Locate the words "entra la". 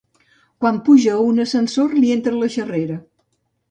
2.19-2.53